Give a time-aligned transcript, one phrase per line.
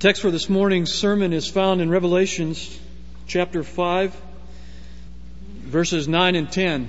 [0.00, 2.80] text for this morning's sermon is found in Revelations
[3.26, 4.18] chapter 5,
[5.64, 6.88] verses 9 and 10.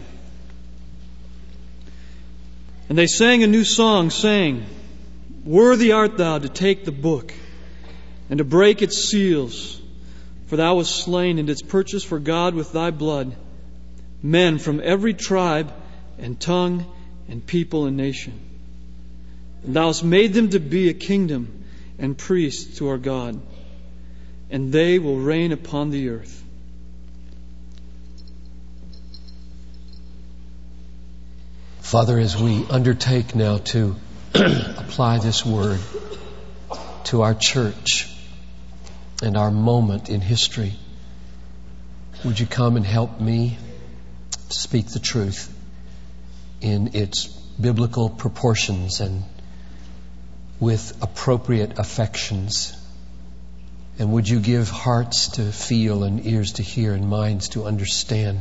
[2.88, 4.66] And they sang a new song, saying,
[5.44, 7.34] Worthy art thou to take the book
[8.30, 9.82] and to break its seals,
[10.48, 13.36] for thou wast slain and didst purchase for God with thy blood
[14.24, 15.74] men from every tribe
[16.18, 16.86] and tongue
[17.28, 18.40] and people and nation.
[19.66, 21.58] And thou hast made them to be a kingdom
[22.02, 23.40] and priests to our God,
[24.50, 26.44] and they will reign upon the earth.
[31.80, 33.96] Father, as we undertake now to
[34.34, 35.80] apply this word
[37.04, 38.10] to our church
[39.22, 40.74] and our moment in history,
[42.26, 43.60] would you come and help me
[44.32, 45.54] to speak the truth
[46.62, 49.24] in its biblical proportions and
[50.62, 52.78] with appropriate affections?
[54.00, 58.40] And would you give hearts to feel and ears to hear and minds to understand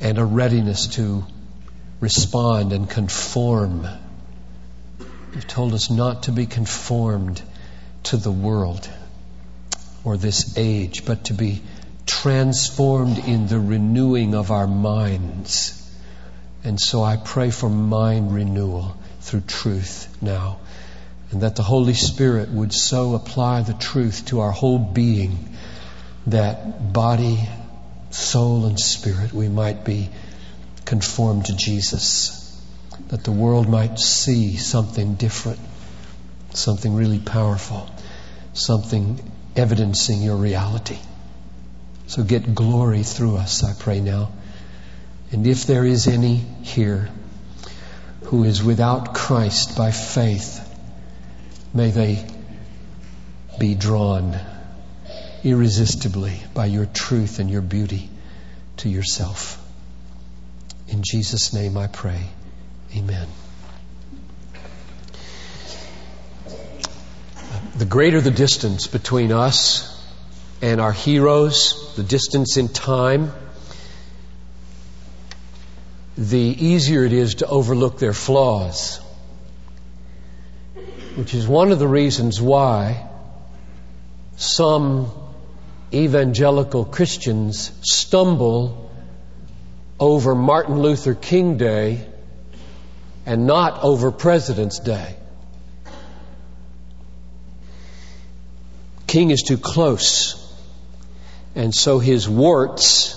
[0.00, 1.24] and a readiness to
[2.00, 3.86] respond and conform?
[5.34, 7.42] You've told us not to be conformed
[8.04, 8.88] to the world
[10.04, 11.60] or this age, but to be
[12.06, 15.80] transformed in the renewing of our minds.
[16.62, 20.58] And so I pray for mind renewal through truth now.
[21.30, 25.56] And that the Holy Spirit would so apply the truth to our whole being
[26.26, 27.48] that body,
[28.10, 30.10] soul, and spirit we might be
[30.84, 32.40] conformed to Jesus.
[33.08, 35.58] That the world might see something different,
[36.52, 37.90] something really powerful,
[38.52, 39.18] something
[39.56, 40.98] evidencing your reality.
[42.06, 44.32] So get glory through us, I pray now.
[45.32, 47.08] And if there is any here
[48.24, 50.60] who is without Christ by faith,
[51.72, 52.26] may they
[53.58, 54.38] be drawn
[55.42, 58.08] irresistibly by your truth and your beauty
[58.78, 59.60] to yourself.
[60.88, 62.20] In Jesus' name I pray.
[62.96, 63.28] Amen.
[67.76, 69.90] The greater the distance between us
[70.62, 73.32] and our heroes, the distance in time,
[76.16, 79.00] the easier it is to overlook their flaws.
[81.16, 83.08] Which is one of the reasons why
[84.36, 85.10] some
[85.92, 88.90] evangelical Christians stumble
[89.98, 92.04] over Martin Luther King Day
[93.26, 95.16] and not over President's Day.
[99.06, 100.40] King is too close.
[101.54, 103.14] And so his warts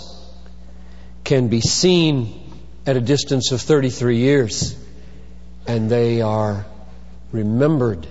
[1.24, 2.47] can be seen
[2.88, 4.76] at a distance of 33 years,
[5.68, 6.66] and they are
[7.34, 8.08] remembered.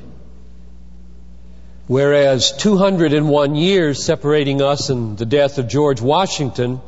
[1.87, 6.83] Whereas 201 years separating us and the death of George Washington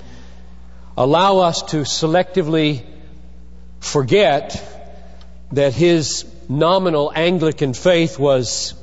[0.98, 2.84] allow us to selectively
[3.80, 4.62] forget
[5.52, 8.74] that his nominal Anglican faith was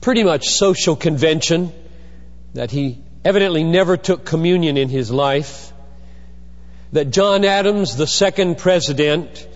[0.00, 1.72] pretty much social convention
[2.54, 5.72] that he evidently never took communion in his life,
[6.92, 9.46] that John Adams, the second president,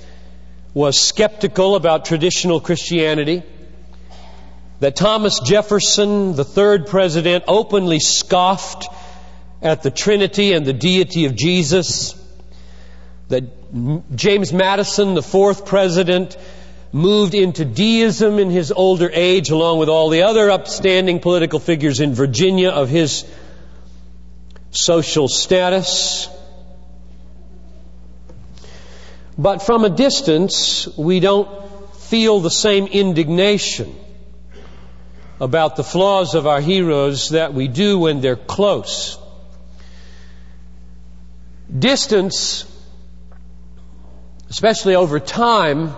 [0.72, 3.42] was skeptical about traditional Christianity,
[4.80, 8.88] that Thomas Jefferson, the third president, openly scoffed
[9.62, 12.14] at the Trinity and the deity of Jesus,
[13.28, 13.44] that
[14.14, 16.36] James Madison, the fourth president,
[16.92, 22.00] moved into deism in his older age, along with all the other upstanding political figures
[22.00, 23.24] in Virginia of his
[24.70, 26.28] social status.
[29.36, 31.48] But from a distance, we don't
[31.96, 33.94] feel the same indignation
[35.40, 39.18] about the flaws of our heroes that we do when they're close.
[41.76, 42.64] Distance,
[44.50, 45.94] especially over time,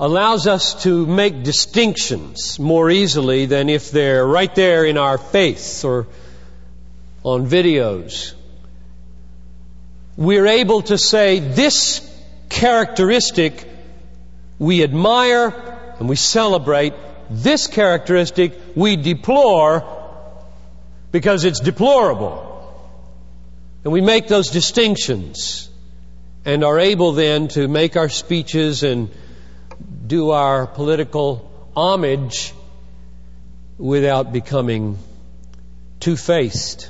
[0.00, 5.84] allows us to make distinctions more easily than if they're right there in our face
[5.84, 6.08] or
[7.22, 8.34] on videos.
[10.16, 12.10] We're able to say this
[12.54, 13.68] characteristic
[14.60, 15.48] we admire
[15.98, 16.94] and we celebrate,
[17.28, 19.82] this characteristic we deplore
[21.10, 22.50] because it's deplorable.
[23.82, 25.68] And we make those distinctions
[26.44, 29.10] and are able then to make our speeches and
[30.06, 32.54] do our political homage
[33.78, 34.96] without becoming
[35.98, 36.88] two faced.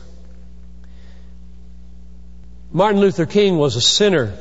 [2.71, 4.35] Martin Luther King was a sinner.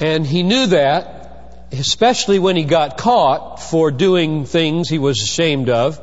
[0.00, 5.68] And he knew that, especially when he got caught for doing things he was ashamed
[5.68, 6.00] of.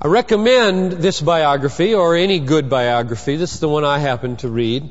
[0.00, 3.36] I recommend this biography or any good biography.
[3.36, 4.88] This is the one I happen to read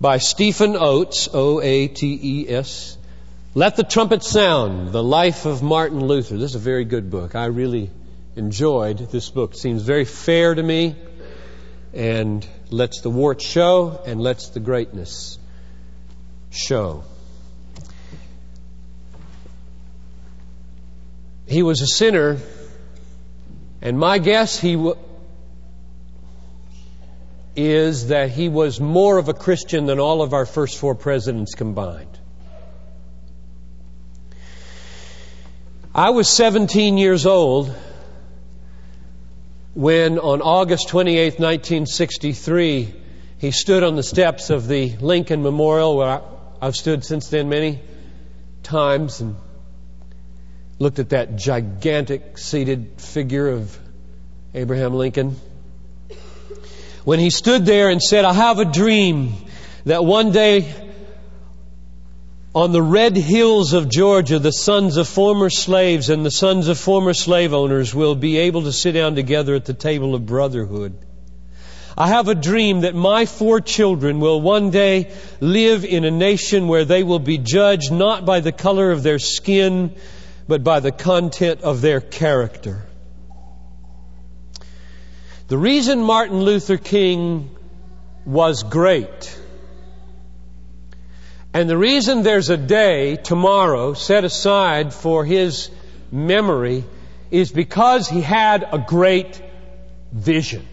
[0.00, 2.98] by Stephen Oates, O-A-T-E-S.
[3.54, 6.36] Let the Trumpet Sound, The Life of Martin Luther.
[6.36, 7.36] This is a very good book.
[7.36, 7.90] I really
[8.34, 9.52] enjoyed this book.
[9.52, 10.96] It seems very fair to me
[11.94, 15.38] and lets the warts show and lets the greatness
[16.52, 17.04] show.
[21.46, 22.38] He was a sinner,
[23.80, 24.96] and my guess he w-
[27.54, 31.54] is that he was more of a Christian than all of our first four presidents
[31.54, 32.18] combined.
[35.94, 37.74] I was 17 years old
[39.74, 42.94] when on August 28, 1963,
[43.38, 46.22] he stood on the steps of the Lincoln Memorial where
[46.62, 47.80] I've stood since then many
[48.62, 49.34] times and
[50.78, 53.76] looked at that gigantic seated figure of
[54.54, 55.34] Abraham Lincoln.
[57.02, 59.34] When he stood there and said, I have a dream
[59.86, 60.72] that one day
[62.54, 66.78] on the red hills of Georgia, the sons of former slaves and the sons of
[66.78, 70.96] former slave owners will be able to sit down together at the table of brotherhood.
[71.96, 76.68] I have a dream that my four children will one day live in a nation
[76.68, 79.94] where they will be judged not by the color of their skin,
[80.48, 82.86] but by the content of their character.
[85.48, 87.50] The reason Martin Luther King
[88.24, 89.38] was great,
[91.52, 95.68] and the reason there's a day tomorrow set aside for his
[96.10, 96.84] memory
[97.30, 99.42] is because he had a great
[100.12, 100.66] vision.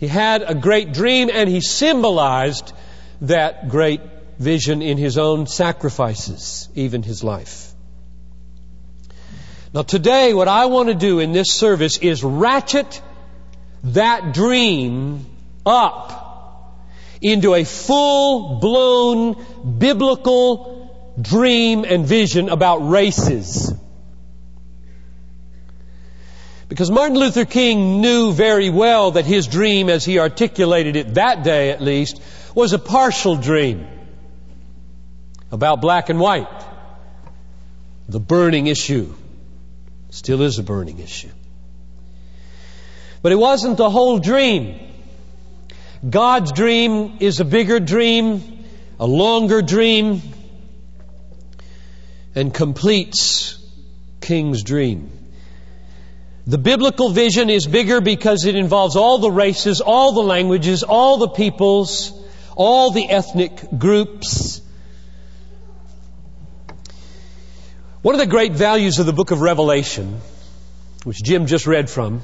[0.00, 2.72] He had a great dream and he symbolized
[3.20, 4.00] that great
[4.38, 7.74] vision in his own sacrifices, even his life.
[9.74, 13.02] Now today, what I want to do in this service is ratchet
[13.84, 15.26] that dream
[15.66, 16.80] up
[17.20, 19.36] into a full blown
[19.78, 23.70] biblical dream and vision about races.
[26.70, 31.42] Because Martin Luther King knew very well that his dream, as he articulated it that
[31.44, 32.22] day at least,
[32.54, 33.86] was a partial dream
[35.52, 36.48] about black and white,
[38.08, 39.12] the burning issue
[40.10, 41.30] Still is a burning issue.
[43.22, 44.80] But it wasn't the whole dream.
[46.08, 48.64] God's dream is a bigger dream,
[48.98, 50.20] a longer dream,
[52.34, 53.56] and completes
[54.20, 55.12] King's dream.
[56.46, 61.18] The biblical vision is bigger because it involves all the races, all the languages, all
[61.18, 62.12] the peoples,
[62.56, 64.62] all the ethnic groups.
[68.02, 70.20] One of the great values of the book of Revelation,
[71.04, 72.22] which Jim just read from,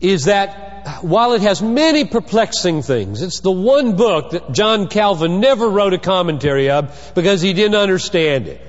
[0.00, 5.40] is that while it has many perplexing things, it's the one book that John Calvin
[5.40, 8.60] never wrote a commentary of because he didn't understand it.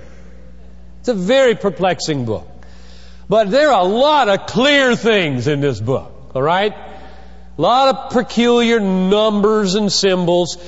[1.00, 2.48] It's a very perplexing book.
[3.34, 6.72] But there are a lot of clear things in this book, alright?
[6.72, 10.60] A lot of peculiar numbers and symbols.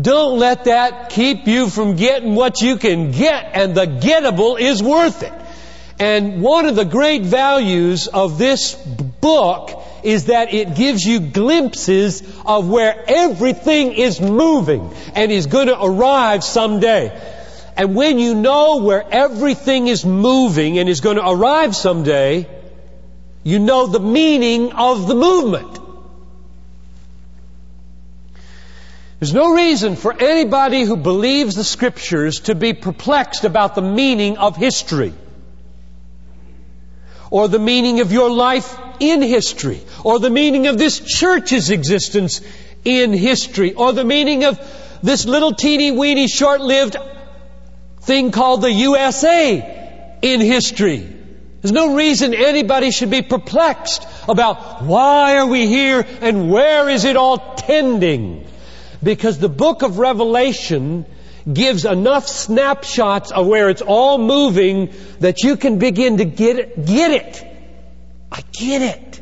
[0.00, 4.82] Don't let that keep you from getting what you can get, and the gettable is
[4.82, 5.34] worth it.
[5.98, 12.22] And one of the great values of this book is that it gives you glimpses
[12.46, 17.12] of where everything is moving and is going to arrive someday.
[17.78, 22.48] And when you know where everything is moving and is going to arrive someday,
[23.44, 25.78] you know the meaning of the movement.
[29.20, 34.38] There's no reason for anybody who believes the scriptures to be perplexed about the meaning
[34.38, 35.14] of history
[37.30, 42.40] or the meaning of your life in history or the meaning of this church's existence
[42.84, 44.58] in history or the meaning of
[45.02, 46.96] this little teeny weeny short-lived
[48.08, 51.06] thing called the USA in history.
[51.60, 57.04] There's no reason anybody should be perplexed about why are we here and where is
[57.04, 58.46] it all tending.
[59.02, 61.04] Because the book of Revelation
[61.52, 66.86] gives enough snapshots of where it's all moving that you can begin to get it.
[66.86, 67.44] Get it.
[68.32, 69.20] I get it.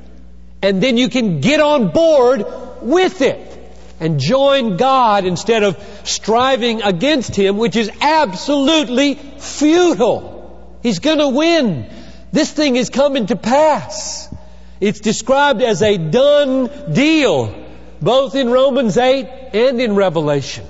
[0.62, 2.47] And then you can get on board
[2.83, 3.46] with it
[4.00, 10.79] and join God instead of striving against Him, which is absolutely futile.
[10.83, 11.87] He's gonna win.
[12.33, 14.29] This thing is coming to pass.
[14.81, 17.67] It's described as a done deal
[18.00, 20.67] both in Romans 8 and in Revelation.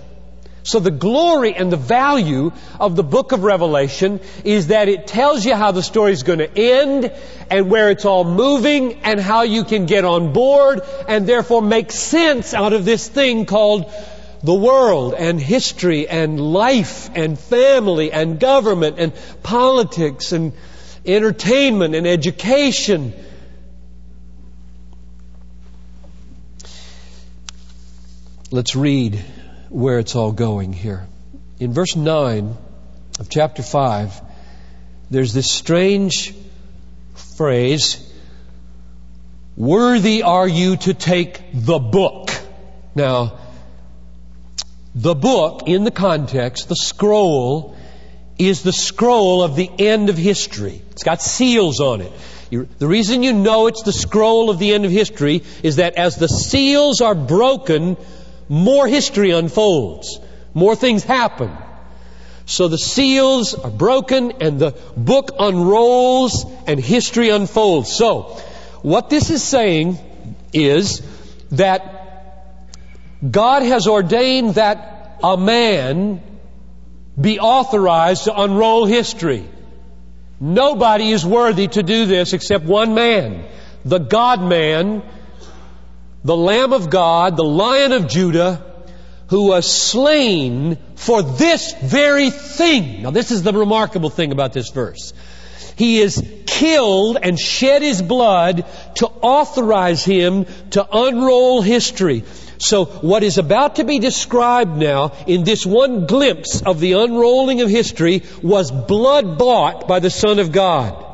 [0.67, 5.47] So the glory and the value of the book of Revelation is that it tells
[5.47, 7.13] you how the story is going to end
[7.49, 11.93] and where it's all moving and how you can get on board and therefore make
[11.93, 13.93] sense out of this thing called
[14.43, 19.13] the world and history and life and family and government and
[19.45, 20.53] politics and
[21.05, 23.13] entertainment and education.
[28.51, 29.25] Let's read
[29.77, 31.07] where it's all going here.
[31.61, 32.57] In verse 9
[33.21, 34.23] of chapter 5,
[35.11, 36.35] there's this strange
[37.37, 38.03] phrase,
[39.55, 42.31] Worthy are you to take the book.
[42.95, 43.39] Now,
[44.95, 47.77] the book, in the context, the scroll,
[48.39, 50.81] is the scroll of the end of history.
[50.93, 52.13] It's got seals on it.
[52.79, 56.17] The reason you know it's the scroll of the end of history is that as
[56.17, 57.99] the seals are broken,
[58.49, 60.19] more history unfolds.
[60.55, 61.51] More things happen.
[62.47, 67.93] So the seals are broken and the book unrolls and history unfolds.
[67.93, 68.41] So,
[68.83, 69.99] what this is saying
[70.53, 71.03] is
[71.51, 71.97] that
[73.29, 76.23] God has ordained that a man
[77.21, 79.45] be authorized to unroll history.
[80.39, 83.45] Nobody is worthy to do this except one man,
[83.85, 85.03] the God man
[86.27, 88.61] the Lamb of God, the Lion of Judah,
[89.29, 93.03] who was slain for this very thing.
[93.03, 95.13] Now this is the remarkable thing about this verse.
[95.77, 98.65] He is killed and shed his blood
[98.97, 102.25] to authorize him to unroll history.
[102.59, 107.61] So what is about to be described now in this one glimpse of the unrolling
[107.61, 111.05] of history was blood bought by the Son of God,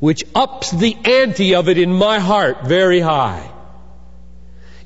[0.00, 3.52] which ups the ante of it in my heart very high.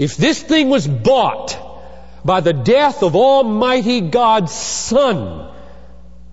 [0.03, 1.57] If this thing was bought
[2.25, 5.49] by the death of Almighty God's Son,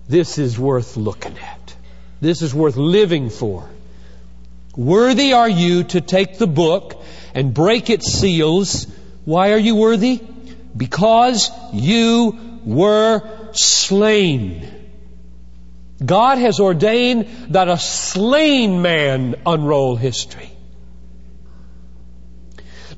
[0.08, 1.76] this is worth looking at.
[2.20, 3.70] This is worth living for.
[4.76, 7.00] Worthy are you to take the book
[7.32, 8.88] and break its seals.
[9.24, 10.20] Why are you worthy?
[10.76, 13.22] Because you were
[13.52, 14.66] slain.
[16.04, 20.50] God has ordained that a slain man unroll history.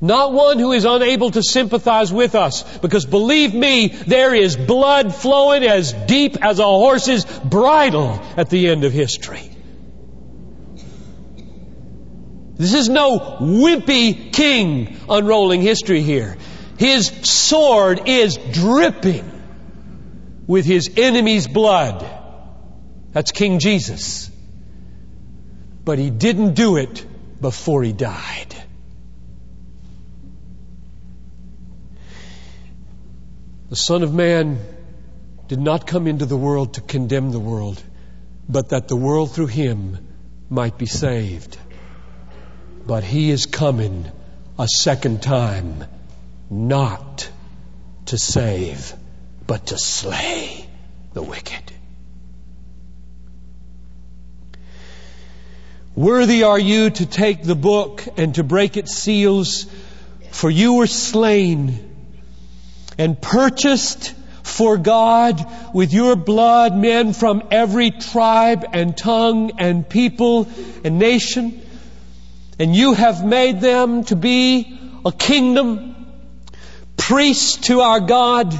[0.01, 2.63] Not one who is unable to sympathize with us.
[2.79, 8.69] Because believe me, there is blood flowing as deep as a horse's bridle at the
[8.69, 9.49] end of history.
[12.55, 16.37] This is no wimpy king unrolling history here.
[16.77, 19.29] His sword is dripping
[20.47, 22.05] with his enemy's blood.
[23.11, 24.29] That's King Jesus.
[25.85, 27.05] But he didn't do it
[27.41, 28.55] before he died.
[33.73, 34.59] The Son of Man
[35.47, 37.81] did not come into the world to condemn the world,
[38.47, 39.97] but that the world through him
[40.47, 41.57] might be saved.
[42.85, 44.05] But he is coming
[44.59, 45.85] a second time,
[46.51, 47.27] not
[48.05, 48.93] to save,
[49.47, 50.67] but to slay
[51.13, 51.73] the wicked.
[55.95, 59.65] Worthy are you to take the book and to break its seals,
[60.29, 61.92] for you were slain
[62.97, 70.47] and purchased for God with your blood men from every tribe and tongue and people
[70.83, 71.61] and nation.
[72.59, 75.95] And you have made them to be a kingdom,
[76.97, 78.57] priests to our God,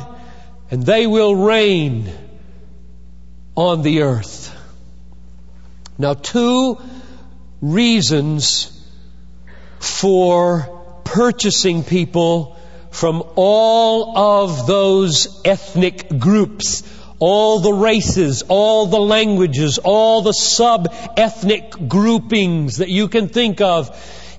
[0.71, 2.11] and they will reign
[3.55, 4.49] on the earth.
[5.97, 6.81] Now, two
[7.61, 8.69] reasons
[9.79, 12.57] for purchasing people
[12.93, 16.83] from all of those ethnic groups,
[17.17, 23.89] all the races, all the languages, all the sub-ethnic groupings that you can think of.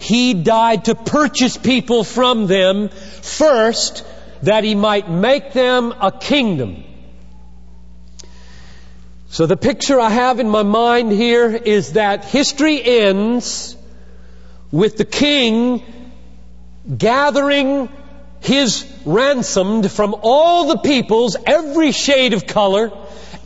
[0.01, 4.07] He died to purchase people from them first
[4.43, 6.85] that he might make them a kingdom.
[9.31, 13.77] So the picture I have in my mind here is that history ends
[14.71, 15.83] with the king
[16.97, 17.89] gathering
[18.45, 22.93] his ransomed from all the peoples, every shade of color,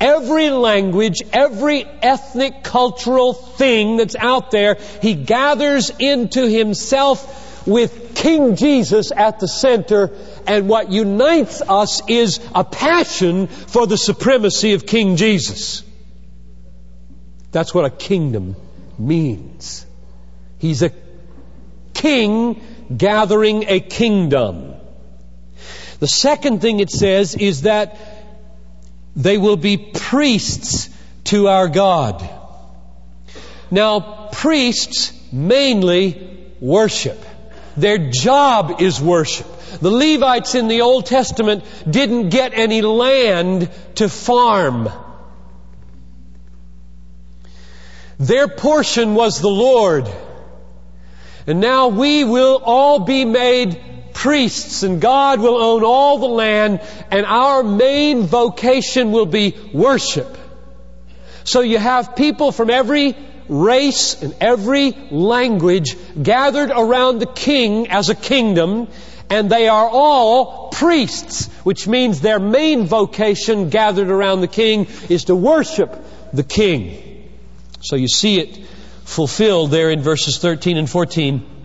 [0.00, 8.57] every language, every ethnic, cultural thing that's out there, he gathers into himself with King
[8.57, 10.11] Jesus at the center,
[10.47, 15.85] and what unites us is a passion for the supremacy of King Jesus.
[17.52, 18.57] That's what a kingdom
[18.99, 19.87] means.
[20.59, 20.90] He's a
[21.95, 22.61] king
[22.97, 24.75] gathering a kingdom.
[26.00, 27.97] The second thing it says is that
[29.17, 30.88] they will be priests
[31.25, 32.28] to our God.
[33.71, 37.23] Now, priests mainly worship.
[37.76, 39.47] Their job is worship.
[39.81, 44.88] The Levites in the Old Testament didn't get any land to farm.
[48.19, 50.09] Their portion was the Lord.
[51.47, 53.81] And now we will all be made
[54.12, 60.37] priests and God will own all the land and our main vocation will be worship.
[61.45, 63.17] So you have people from every
[63.49, 68.88] race and every language gathered around the king as a kingdom
[69.31, 75.25] and they are all priests, which means their main vocation gathered around the king is
[75.25, 77.31] to worship the king.
[77.81, 78.67] So you see it
[79.05, 81.58] fulfilled there in verses 13 and 14.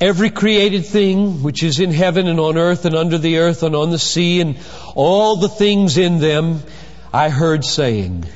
[0.00, 3.74] Every created thing which is in heaven and on earth and under the earth and
[3.74, 4.56] on the sea and
[4.94, 6.62] all the things in them,
[7.12, 8.26] I heard saying,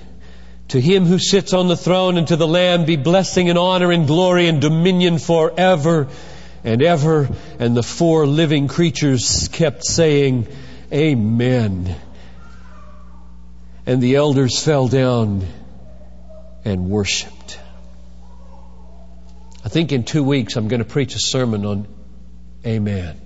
[0.68, 3.92] to him who sits on the throne and to the Lamb be blessing and honor
[3.92, 6.08] and glory and dominion forever
[6.64, 7.28] and ever.
[7.58, 10.48] And the four living creatures kept saying,
[10.90, 11.94] Amen.
[13.84, 15.46] And the elders fell down
[16.64, 17.58] and worshiped.
[19.64, 21.88] I think in two weeks I'm going to preach a sermon on
[22.66, 23.20] Amen.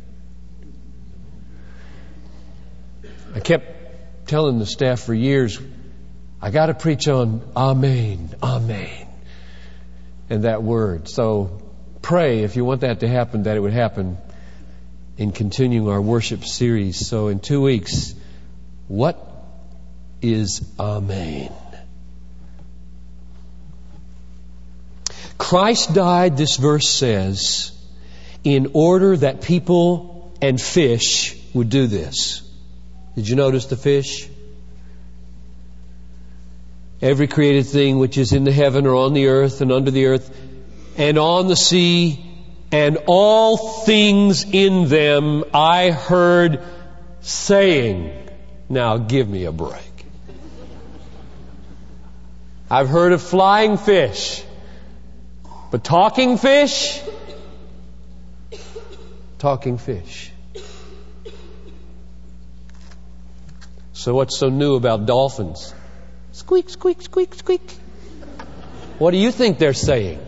[3.34, 5.60] I kept telling the staff for years,
[6.40, 9.06] I got to preach on Amen, Amen,
[10.30, 11.08] and that word.
[11.08, 11.62] So
[12.02, 14.18] pray if you want that to happen, that it would happen
[15.16, 17.06] in continuing our worship series.
[17.06, 18.14] So in two weeks,
[18.88, 19.18] what
[20.22, 21.52] is Amen?
[25.38, 27.72] Christ died, this verse says,
[28.44, 32.42] in order that people and fish would do this.
[33.14, 34.28] Did you notice the fish?
[37.02, 40.06] Every created thing which is in the heaven or on the earth and under the
[40.06, 40.34] earth
[40.96, 42.24] and on the sea
[42.72, 46.62] and all things in them I heard
[47.20, 48.28] saying,
[48.68, 49.82] now give me a break.
[52.70, 54.42] I've heard of flying fish.
[55.70, 57.02] But talking fish,
[59.38, 60.32] talking fish.
[63.92, 65.74] So what's so new about dolphins?
[66.32, 67.70] Squeak, squeak, squeak, squeak.
[68.98, 70.20] What do you think they're saying?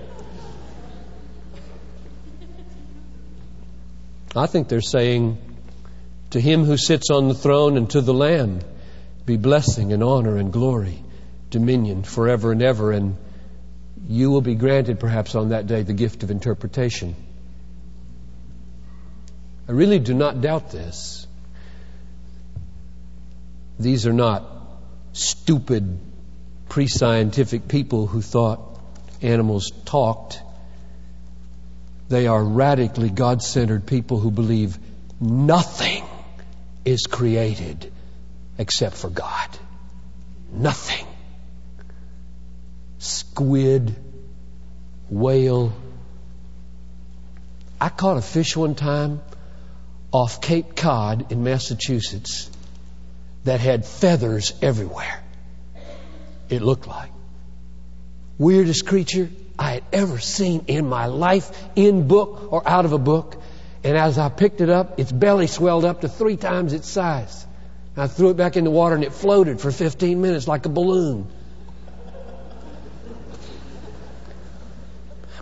[4.34, 5.38] I think they're saying,
[6.30, 8.60] to him who sits on the throne and to the Lamb
[9.24, 11.02] be blessing and honor and glory,
[11.50, 12.92] dominion forever and ever.
[12.92, 13.16] And
[14.08, 17.14] you will be granted, perhaps on that day, the gift of interpretation.
[19.68, 21.26] I really do not doubt this.
[23.78, 24.44] These are not
[25.12, 26.00] stupid,
[26.70, 28.80] pre scientific people who thought
[29.20, 30.40] animals talked.
[32.08, 34.78] They are radically God centered people who believe
[35.20, 36.02] nothing
[36.86, 37.92] is created
[38.56, 39.48] except for God.
[40.50, 41.06] Nothing
[43.38, 43.94] squid,
[45.08, 45.72] whale.
[47.80, 49.20] I caught a fish one time
[50.10, 52.50] off Cape Cod in Massachusetts
[53.44, 55.22] that had feathers everywhere.
[56.48, 57.12] It looked like.
[58.38, 62.98] Weirdest creature I had ever seen in my life, in book or out of a
[62.98, 63.40] book.
[63.84, 67.46] And as I picked it up, its belly swelled up to three times its size.
[67.96, 70.68] I threw it back in the water and it floated for 15 minutes like a
[70.68, 71.28] balloon.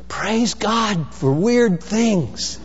[0.09, 2.59] Praise God for weird things.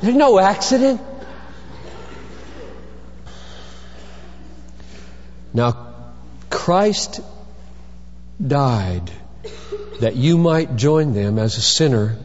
[0.00, 1.00] There's no accident.
[5.52, 5.94] Now,
[6.50, 7.20] Christ
[8.44, 9.10] died
[10.00, 12.18] that you might join them as a sinner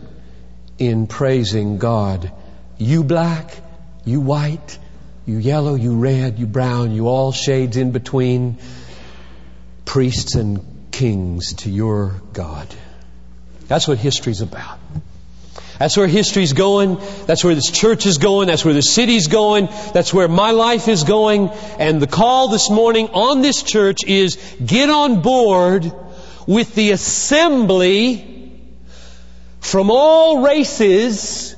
[0.78, 2.32] in praising God.
[2.78, 3.56] You black,
[4.04, 4.78] you white,
[5.26, 8.58] you yellow, you red, you brown, you all shades in between,
[9.86, 12.68] priests and kings to your God.
[13.68, 14.80] That's what history's about.
[15.80, 17.00] That's where history's going.
[17.26, 18.48] That's where this church is going.
[18.48, 19.68] That's where the city's going.
[19.94, 21.50] That's where my life is going.
[21.80, 25.92] And the call this morning on this church is get on board
[26.46, 28.54] with the assembly
[29.60, 31.56] from all races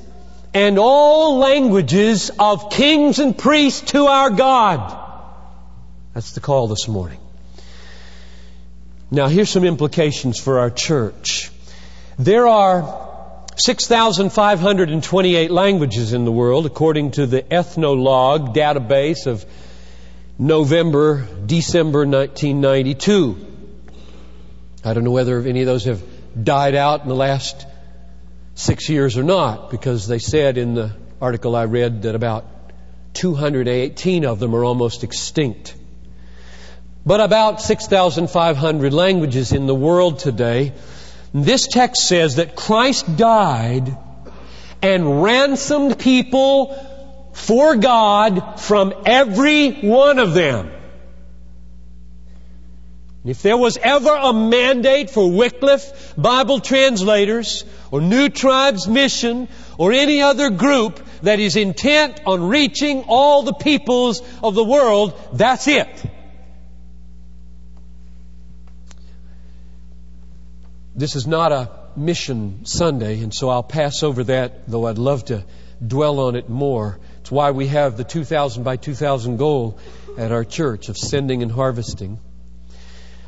[0.54, 4.98] and all languages of kings and priests to our God.
[6.14, 7.18] That's the call this morning.
[9.10, 11.50] Now, here's some implications for our church.
[12.18, 19.44] There are 6,528 languages in the world, according to the Ethnologue database of
[20.38, 23.36] November, December 1992.
[24.84, 26.02] I don't know whether any of those have
[26.42, 27.66] died out in the last
[28.54, 32.44] six years or not, because they said in the article I read that about
[33.14, 35.76] 218 of them are almost extinct.
[37.06, 40.72] But about 6,500 languages in the world today.
[41.34, 43.96] This text says that Christ died
[44.80, 46.74] and ransomed people
[47.34, 50.70] for God from every one of them.
[53.24, 59.92] If there was ever a mandate for Wycliffe Bible translators or New Tribes Mission or
[59.92, 65.68] any other group that is intent on reaching all the peoples of the world, that's
[65.68, 65.88] it.
[70.96, 75.24] This is not a mission Sunday, and so I'll pass over that, though I'd love
[75.24, 75.44] to
[75.84, 77.00] dwell on it more.
[77.20, 79.78] It's why we have the 2,000 by 2,000 goal
[80.16, 82.20] at our church of sending and harvesting.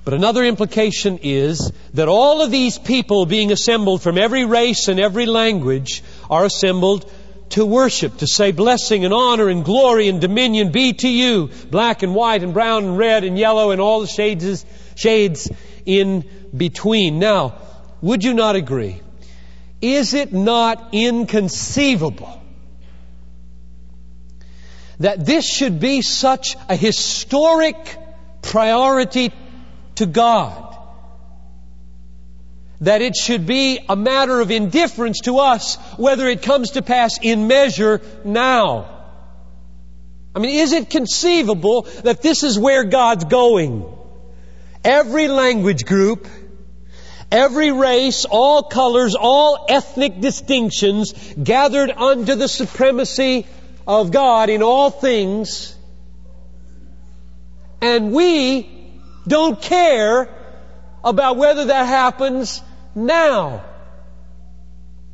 [0.05, 5.01] But another implication is that all of these people being assembled from every race and
[5.01, 7.11] every language are assembled
[7.51, 12.05] to worship, to say blessing and honor and glory and dominion be to you, black
[12.05, 15.51] and white and brown and red and yellow and all the shades, shades
[15.87, 17.19] in between.
[17.19, 17.55] Now,
[18.03, 19.01] would you not agree?
[19.81, 22.43] Is it not inconceivable
[24.99, 27.77] that this should be such a historic
[28.43, 29.33] priority
[29.97, 30.65] to God?
[32.83, 37.19] That it should be a matter of indifference to us whether it comes to pass
[37.21, 38.93] in measure now.
[40.35, 43.96] I mean, is it conceivable that this is where God's going?
[44.87, 46.29] Every language group,
[47.33, 53.49] every race, all colors, all ethnic distinctions gathered under the supremacy
[53.85, 55.75] of God in all things.
[57.83, 58.71] And we
[59.27, 60.29] don't care
[61.03, 62.63] about whether that happens
[62.95, 63.65] now,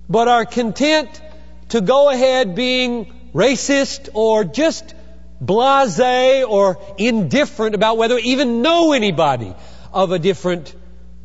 [0.06, 1.08] but are content
[1.70, 4.94] to go ahead being racist or just
[5.44, 9.54] blase or indifferent about whether we even know anybody
[9.92, 10.74] of a different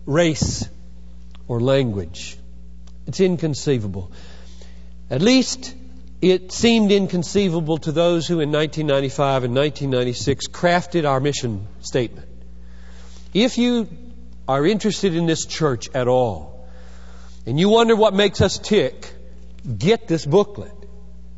[0.06, 0.67] race
[1.47, 2.38] or language.
[3.06, 4.12] It's inconceivable.
[5.10, 5.73] At least
[6.21, 12.27] it seemed inconceivable to those who in 1995 and 1996 crafted our mission statement.
[13.34, 13.88] If you
[14.47, 16.67] are interested in this church at all,
[17.45, 19.13] and you wonder what makes us tick,
[19.77, 20.77] get this booklet.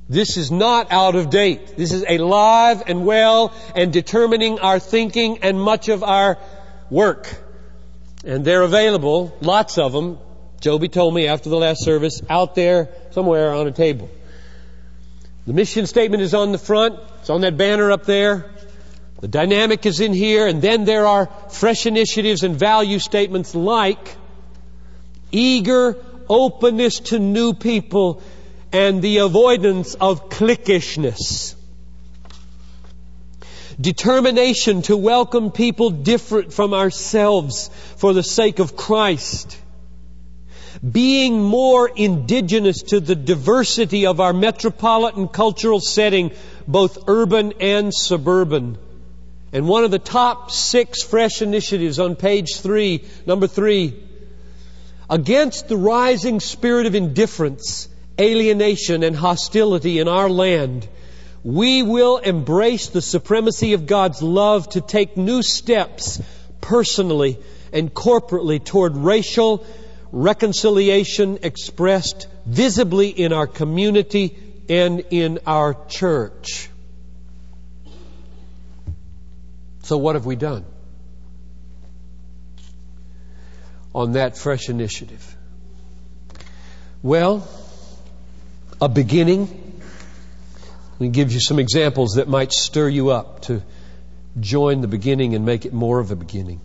[0.10, 1.78] This is not out of date.
[1.78, 6.39] This is alive and well and determining our thinking and much of our
[6.89, 7.32] work.
[8.26, 10.17] And they're available, lots of them,
[10.62, 14.10] Joby told me after the last service, out there somewhere on a table.
[15.45, 17.00] The mission statement is on the front.
[17.19, 18.50] It's on that banner up there.
[19.22, 24.15] The dynamic is in here, and then there are fresh initiatives and value statements like
[25.32, 25.95] eager
[26.28, 28.22] openness to new people
[28.71, 31.55] and the avoidance of cliquishness.
[33.79, 39.58] Determination to welcome people different from ourselves for the sake of Christ.
[40.89, 46.32] Being more indigenous to the diversity of our metropolitan cultural setting,
[46.67, 48.77] both urban and suburban
[49.51, 53.95] and one of the top six fresh initiatives on page three, number three,
[55.10, 57.88] against the rising spirit of indifference,
[58.19, 60.88] alienation, and hostility in our land,
[61.43, 66.21] we will embrace the supremacy of God's love to take new steps
[66.60, 67.38] personally
[67.71, 69.65] and corporately toward racial
[70.12, 76.69] reconciliation expressed visibly in our community and in our church.
[79.84, 80.65] So, what have we done
[83.95, 85.36] on that fresh initiative?
[87.01, 87.47] Well,
[88.81, 89.47] a beginning.
[90.91, 93.61] Let me give you some examples that might stir you up to
[94.39, 96.61] join the beginning and make it more of a beginning.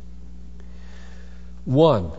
[1.64, 2.10] One,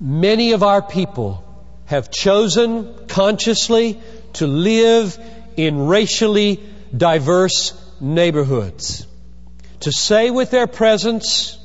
[0.00, 1.44] many of our people
[1.86, 4.00] have chosen consciously
[4.34, 5.18] to live
[5.56, 6.60] in racially
[6.96, 9.06] diverse neighborhoods
[9.80, 11.58] to say with their presence,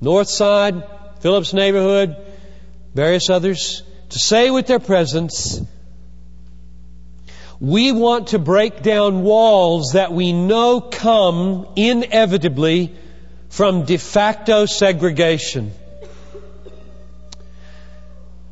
[0.00, 0.82] North Side,
[1.20, 2.16] Phillips neighborhood,
[2.94, 5.60] various others, to say with their presence,
[7.60, 12.94] we want to break down walls that we know come inevitably
[13.50, 15.72] from de facto segregation.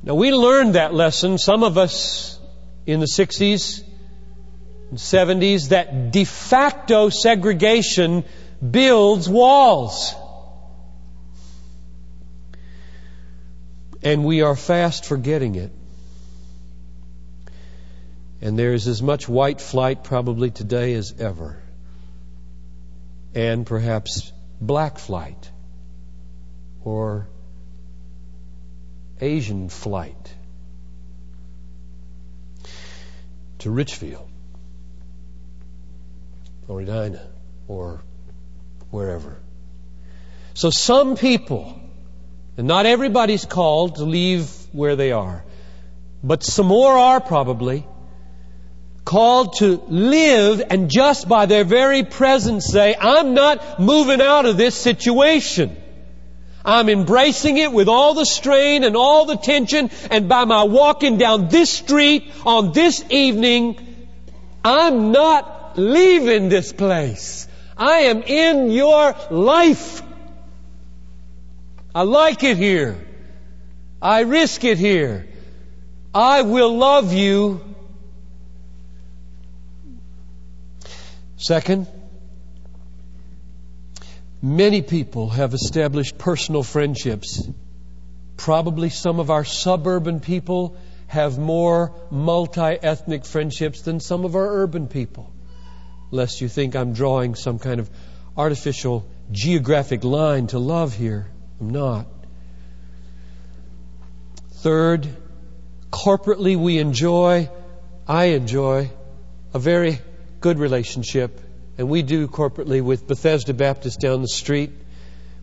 [0.02, 2.38] Now we learned that lesson, some of us
[2.86, 3.82] in the 60s
[4.90, 8.24] and 70s, that de facto segregation
[8.70, 10.14] builds walls.
[14.02, 15.72] And we are fast forgetting it.
[18.40, 21.60] And there is as much white flight probably today as ever.
[23.34, 25.50] And perhaps black flight
[26.84, 27.28] or
[29.20, 30.34] Asian flight
[33.58, 34.28] to Richfield
[36.68, 37.26] or Edina
[37.66, 38.02] or
[38.90, 39.36] wherever.
[40.54, 41.80] So some people,
[42.56, 45.44] and not everybody's called to leave where they are,
[46.22, 47.86] but some more are probably,
[49.08, 54.58] called to live and just by their very presence say, I'm not moving out of
[54.58, 55.74] this situation.
[56.62, 61.16] I'm embracing it with all the strain and all the tension and by my walking
[61.16, 63.78] down this street on this evening,
[64.62, 67.48] I'm not leaving this place.
[67.78, 70.02] I am in your life.
[71.94, 72.98] I like it here.
[74.02, 75.26] I risk it here.
[76.12, 77.67] I will love you
[81.38, 81.86] Second,
[84.42, 87.48] many people have established personal friendships.
[88.36, 94.88] Probably some of our suburban people have more multi-ethnic friendships than some of our urban
[94.88, 95.32] people.
[96.10, 97.88] Lest you think I'm drawing some kind of
[98.36, 101.28] artificial geographic line to love here.
[101.60, 102.06] I'm not.
[104.54, 105.06] Third,
[105.92, 107.48] corporately we enjoy,
[108.08, 108.90] I enjoy,
[109.54, 110.00] a very
[110.40, 111.40] good relationship,
[111.78, 114.70] and we do corporately with Bethesda Baptist down the street,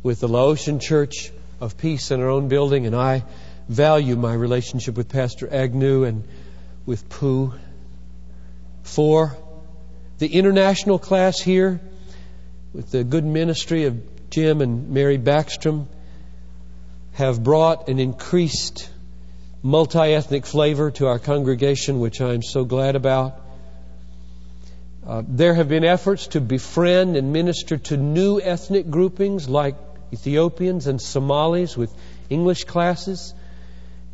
[0.04, 3.24] with the Laotian Church of Peace in our own building, and I
[3.68, 6.28] value my relationship with Pastor Agnew and
[6.86, 7.54] with Pooh.
[8.84, 9.36] Four,
[10.20, 11.82] the international class here,
[12.74, 15.88] with the good ministry of Jim and Mary Backstrom,
[17.14, 18.90] have brought an increased
[19.64, 23.45] multi ethnic flavor to our congregation, which I am so glad about.
[25.08, 29.76] Uh, there have been efforts to befriend and minister to new ethnic groupings like
[30.12, 31.94] Ethiopians and Somalis with
[32.28, 33.36] English classes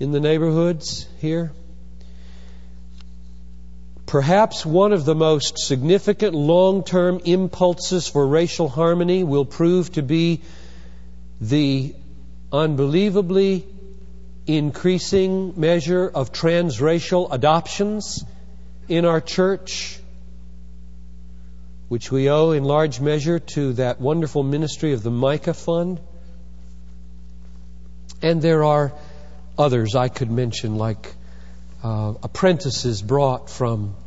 [0.01, 1.54] in the neighborhoods here.
[4.06, 10.01] Perhaps one of the most significant long term impulses for racial harmony will prove to
[10.01, 10.41] be
[11.39, 11.95] the
[12.51, 13.65] unbelievably
[14.45, 18.25] increasing measure of transracial adoptions
[18.89, 20.00] in our church
[21.91, 25.99] which we owe in large measure to that wonderful ministry of the Micah Fund.
[28.21, 28.93] And there are
[29.58, 31.13] others I could mention, like
[31.84, 33.97] uh, apprentices brought from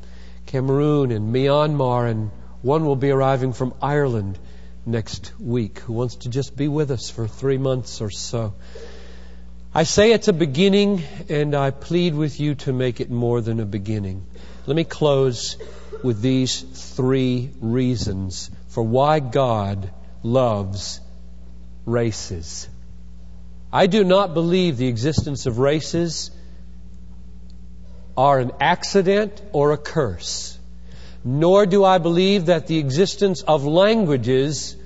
[0.46, 2.30] Cameroon and Myanmar, and
[2.62, 4.38] one will be arriving from Ireland
[4.86, 8.54] next week who wants to just be with us for three months or so.
[9.74, 13.60] I say it's a beginning, and I plead with you to make it more than
[13.60, 14.24] a beginning.
[14.66, 15.58] Let me close
[16.04, 19.90] with these three reasons for why God
[20.22, 21.00] loves
[21.86, 22.68] races.
[23.72, 26.30] I do not believe the existence of races
[28.18, 30.58] are an accident or a curse.
[31.24, 34.76] Nor do I believe that the existence of languages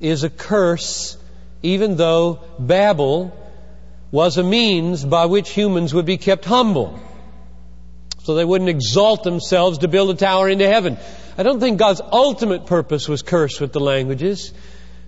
[0.00, 1.16] is a curse,
[1.62, 3.32] even though Babel
[4.10, 6.98] was a means by which humans would be kept humble
[8.24, 10.96] so they wouldn't exalt themselves to build a tower into heaven.
[11.36, 14.52] I don't think God's ultimate purpose was cursed with the languages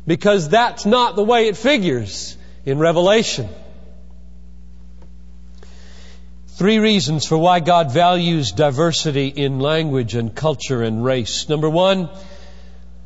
[0.06, 3.48] because that's not the way it figures in Revelation.
[6.48, 11.48] Three reasons for why God values diversity in language and culture and race.
[11.48, 12.10] Number one,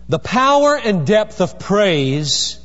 [0.08, 2.59] the power and depth of praise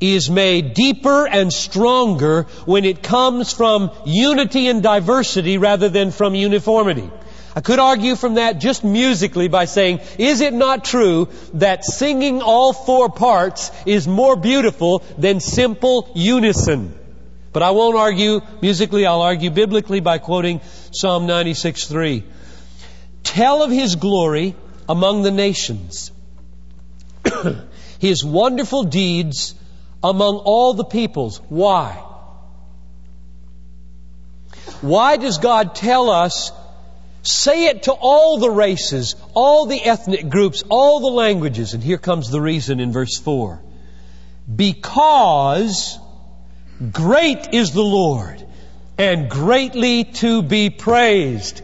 [0.00, 6.34] is made deeper and stronger when it comes from unity and diversity rather than from
[6.34, 7.10] uniformity.
[7.54, 12.42] I could argue from that just musically by saying, is it not true that singing
[12.42, 16.92] all four parts is more beautiful than simple unison?
[17.54, 20.60] But I won't argue musically, I'll argue biblically by quoting
[20.92, 22.24] Psalm 96:3.
[23.22, 24.54] Tell of his glory
[24.86, 26.12] among the nations,
[27.98, 29.54] his wonderful deeds
[30.02, 31.40] among all the peoples.
[31.48, 32.02] Why?
[34.80, 36.52] Why does God tell us,
[37.22, 41.74] say it to all the races, all the ethnic groups, all the languages?
[41.74, 43.60] And here comes the reason in verse 4.
[44.54, 45.98] Because
[46.92, 48.44] great is the Lord
[48.98, 51.62] and greatly to be praised.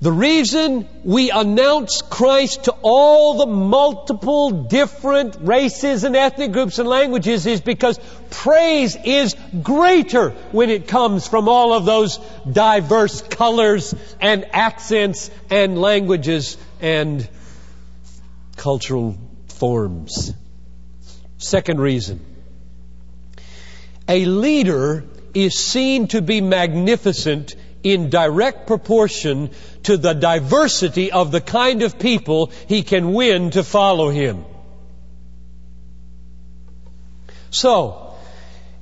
[0.00, 6.88] The reason we announce Christ to all the multiple different races and ethnic groups and
[6.88, 7.98] languages is because
[8.30, 12.18] praise is greater when it comes from all of those
[12.50, 17.28] diverse colors and accents and languages and
[18.54, 20.32] cultural forms.
[21.38, 22.24] Second reason.
[24.06, 29.50] A leader is seen to be magnificent in direct proportion
[29.84, 34.44] to the diversity of the kind of people he can win to follow him.
[37.50, 38.14] So,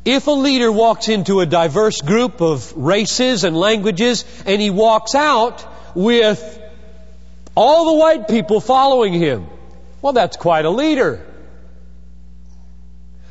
[0.05, 5.15] if a leader walks into a diverse group of races and languages and he walks
[5.15, 5.65] out
[5.97, 6.63] with
[7.57, 9.47] all the white people following him,
[10.03, 11.25] well, that's quite a leader.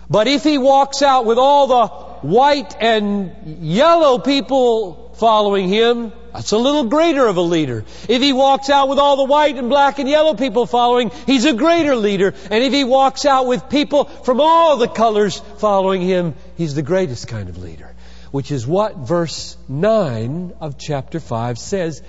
[0.09, 6.51] But if he walks out with all the white and yellow people following him, that's
[6.51, 7.85] a little greater of a leader.
[8.09, 11.45] If he walks out with all the white and black and yellow people following, he's
[11.45, 12.33] a greater leader.
[12.51, 16.81] And if he walks out with people from all the colors following him, he's the
[16.81, 17.95] greatest kind of leader.
[18.31, 22.03] Which is what verse 9 of chapter 5 says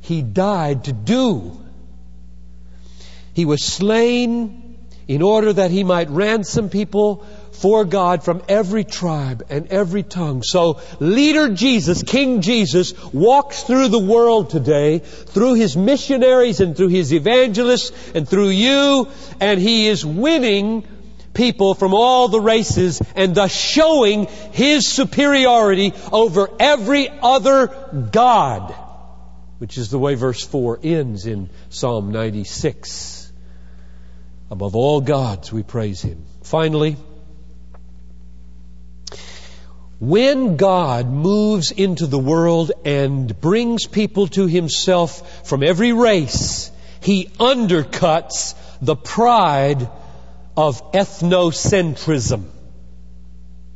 [0.00, 1.58] he died to do.
[3.32, 9.46] He was slain in order that he might ransom people for God from every tribe
[9.48, 10.42] and every tongue.
[10.42, 16.88] So leader Jesus, King Jesus, walks through the world today through his missionaries and through
[16.88, 19.08] his evangelists and through you,
[19.40, 20.86] and he is winning
[21.32, 27.68] people from all the races and thus showing his superiority over every other
[28.12, 28.74] God,
[29.58, 33.32] which is the way verse 4 ends in Psalm 96.
[34.50, 36.24] Above all gods, we praise him.
[36.42, 36.96] Finally,
[40.00, 47.26] when God moves into the world and brings people to Himself from every race, He
[47.38, 49.88] undercuts the pride
[50.56, 52.44] of ethnocentrism.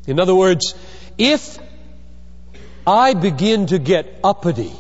[0.07, 0.75] In other words,
[1.19, 1.59] if
[2.87, 4.73] I begin to get uppity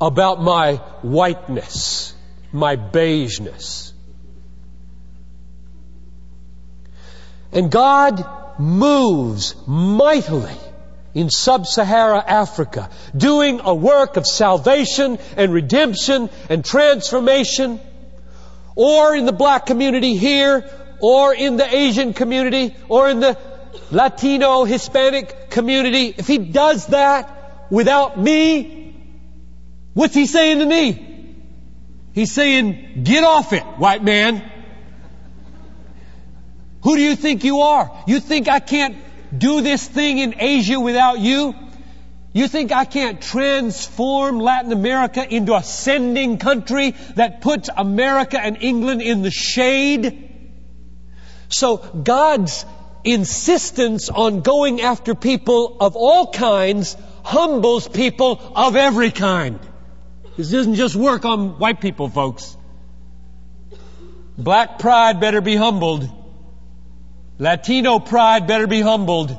[0.00, 2.14] about my whiteness,
[2.52, 3.92] my beigeness,
[7.52, 10.56] and God moves mightily
[11.14, 17.80] in sub-Sahara Africa, doing a work of salvation and redemption and transformation,
[18.74, 20.68] or in the black community here,
[21.00, 23.38] or in the Asian community, or in the
[23.90, 28.94] Latino Hispanic community, if he does that without me,
[29.94, 31.34] what's he saying to me?
[32.12, 34.50] He's saying, get off it, white man.
[36.86, 37.90] Who do you think you are?
[38.06, 38.96] You think I can't
[39.36, 41.52] do this thing in Asia without you?
[42.32, 48.58] You think I can't transform Latin America into a sending country that puts America and
[48.62, 50.30] England in the shade?
[51.48, 52.64] So God's
[53.02, 59.58] insistence on going after people of all kinds humbles people of every kind.
[60.36, 62.56] This doesn't just work on white people, folks.
[64.38, 66.08] Black pride better be humbled.
[67.38, 69.36] Latino pride better be humbled.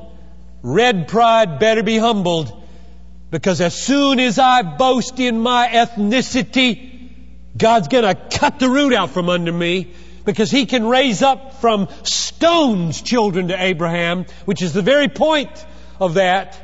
[0.61, 2.51] Red pride better be humbled.
[3.31, 7.11] Because as soon as I boast in my ethnicity,
[7.57, 9.93] God's gonna cut the root out from under me
[10.25, 15.65] because He can raise up from stones children to Abraham, which is the very point
[15.99, 16.63] of that.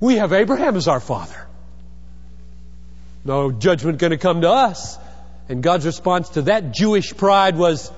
[0.00, 1.46] We have Abraham as our father.
[3.24, 4.98] No judgment gonna come to us.
[5.48, 7.90] And God's response to that Jewish pride was,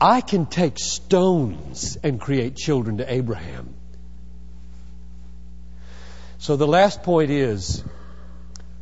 [0.00, 3.74] I can take stones and create children to Abraham.
[6.38, 7.82] So the last point is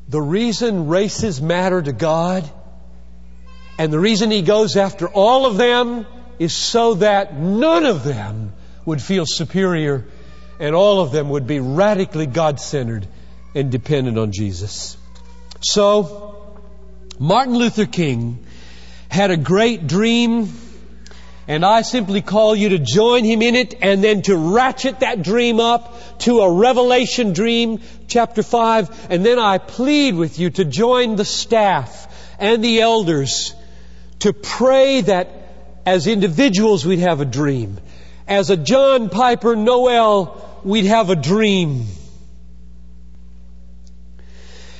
[0.08, 2.50] the reason races matter to God
[3.78, 6.06] and the reason He goes after all of them
[6.38, 8.52] is so that none of them
[8.84, 10.04] would feel superior
[10.58, 13.06] and all of them would be radically God centered
[13.54, 14.96] and dependent on Jesus.
[15.60, 16.60] So,
[17.18, 18.44] Martin Luther King
[19.08, 20.46] had a great dream
[21.46, 25.22] and I simply call you to join him in it and then to ratchet that
[25.22, 29.08] dream up to a revelation dream, chapter 5.
[29.10, 33.54] And then I plead with you to join the staff and the elders
[34.20, 35.28] to pray that
[35.84, 37.78] as individuals we'd have a dream.
[38.26, 41.84] As a John Piper Noel, we'd have a dream.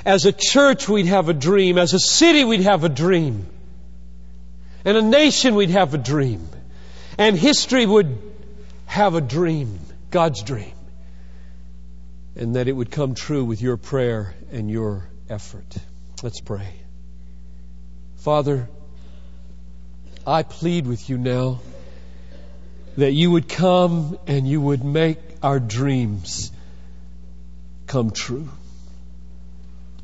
[0.07, 1.77] As a church, we'd have a dream.
[1.77, 3.47] As a city, we'd have a dream.
[4.85, 6.49] And a nation, we'd have a dream.
[7.19, 8.19] And history would
[8.87, 9.79] have a dream,
[10.11, 10.73] God's dream.
[12.37, 15.77] and that it would come true with your prayer and your effort.
[16.23, 16.69] Let's pray.
[18.17, 18.69] Father,
[20.27, 21.61] I plead with you now
[22.97, 26.51] that you would come and you would make our dreams
[27.87, 28.49] come true.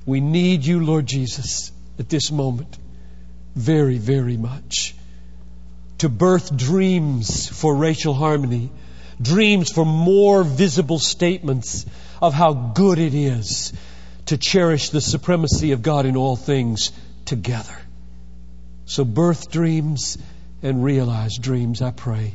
[0.07, 2.79] We need you, Lord Jesus, at this moment
[3.55, 4.95] very, very much
[5.99, 8.71] to birth dreams for racial harmony,
[9.21, 11.85] dreams for more visible statements
[12.23, 13.75] of how good it is
[14.27, 16.91] to cherish the supremacy of God in all things
[17.27, 17.77] together.
[18.87, 20.17] So birth dreams
[20.63, 22.35] and realize dreams, I pray,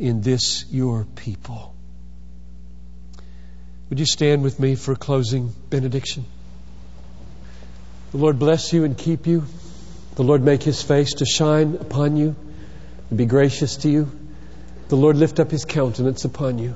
[0.00, 1.74] in this your people.
[3.88, 6.24] Would you stand with me for a closing benediction?
[8.10, 9.44] The Lord bless you and keep you.
[10.16, 12.34] The Lord make his face to shine upon you
[13.10, 14.10] and be gracious to you.
[14.88, 16.74] The Lord lift up his countenance upon you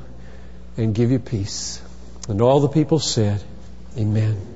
[0.76, 1.80] and give you peace.
[2.28, 3.42] And all the people said,
[3.96, 4.49] Amen.